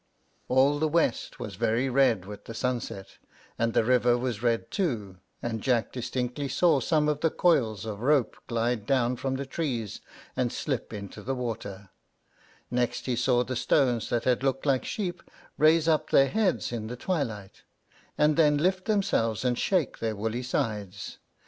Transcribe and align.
All 0.47 0.79
the 0.79 0.87
west 0.87 1.39
was 1.39 1.53
very 1.57 1.87
red 1.87 2.25
with 2.25 2.45
the 2.45 2.55
sunset, 2.55 3.19
and 3.59 3.75
the 3.75 3.83
river 3.83 4.17
was 4.17 4.41
red 4.41 4.71
too, 4.71 5.19
and 5.43 5.61
Jack 5.61 5.91
distinctly 5.91 6.47
saw 6.47 6.79
some 6.79 7.07
of 7.07 7.19
the 7.19 7.29
coils 7.29 7.85
of 7.85 7.99
rope 7.99 8.35
glide 8.47 8.87
down 8.87 9.15
from 9.15 9.35
the 9.35 9.45
trees 9.45 10.01
and 10.35 10.51
slip 10.51 10.91
into 10.91 11.21
the 11.21 11.35
water; 11.35 11.91
next 12.71 13.05
he 13.05 13.15
saw 13.15 13.43
the 13.43 13.55
stones 13.55 14.09
that 14.09 14.23
had 14.23 14.41
looked 14.41 14.65
like 14.65 14.85
sheep 14.85 15.21
raise 15.59 15.87
up 15.87 16.09
their 16.09 16.29
heads 16.29 16.71
in 16.71 16.87
the 16.87 16.95
twilight, 16.95 17.61
and 18.17 18.37
then 18.37 18.57
lift 18.57 18.85
themselves 18.85 19.45
and 19.45 19.59
shake 19.59 19.99
their 19.99 20.15
woolly 20.15 20.41
sides. 20.41 21.19